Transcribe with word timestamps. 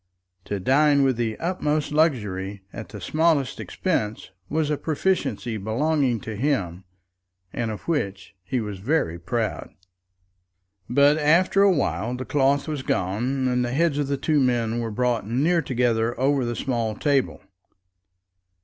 To 0.45 0.59
dine 0.59 1.03
with 1.03 1.15
the 1.17 1.37
utmost 1.37 1.91
luxury 1.91 2.63
at 2.73 2.89
the 2.89 2.99
smallest 2.99 3.59
expense 3.59 4.31
was 4.49 4.71
a 4.71 4.75
proficiency 4.77 5.57
belonging 5.57 6.19
to 6.21 6.35
him, 6.35 6.85
and 7.53 7.69
of 7.69 7.81
which 7.87 8.33
he 8.43 8.59
was 8.61 8.79
very 8.79 9.19
proud. 9.19 9.69
But 10.89 11.19
after 11.19 11.61
a 11.61 11.71
while 11.71 12.15
the 12.15 12.25
cloth 12.25 12.67
was 12.67 12.81
gone, 12.81 13.47
and 13.47 13.63
the 13.63 13.73
heads 13.73 13.99
of 13.99 14.07
the 14.07 14.17
two 14.17 14.39
men 14.39 14.79
were 14.79 14.89
brought 14.89 15.27
near 15.29 15.61
together 15.61 16.19
over 16.19 16.45
the 16.45 16.55
small 16.55 16.95
table. 16.95 17.39